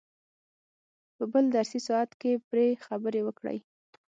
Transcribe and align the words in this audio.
په 1.15 1.23
بل 1.33 1.45
درسي 1.55 1.79
ساعت 1.87 2.11
کې 2.21 2.31
پرې 2.49 2.67
خبرې 2.85 3.21
وکړئ. 3.23 3.57